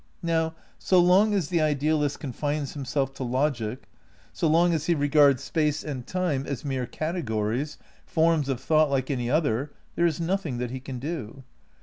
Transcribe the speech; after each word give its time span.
Now 0.23 0.55
so 0.79 0.99
long 0.99 1.35
as 1.35 1.49
the 1.49 1.61
idealist 1.61 2.19
confines 2.19 2.73
himself 2.73 3.13
to 3.13 3.23
logic, 3.23 3.83
so 4.33 4.47
long 4.47 4.73
as 4.73 4.87
he 4.87 4.95
regards 4.95 5.43
Space 5.43 5.83
and 5.83 6.07
Time 6.07 6.47
as 6.47 6.65
mere 6.65 6.87
cate 6.87 7.23
gories, 7.23 7.77
forms 8.03 8.49
of 8.49 8.59
thought 8.59 8.89
like 8.89 9.11
any 9.11 9.29
other, 9.29 9.71
there 9.95 10.07
is 10.07 10.19
nothing 10.19 10.57
that 10.57 10.71
he 10.71 10.79
can 10.79 10.97
do. 10.97 11.43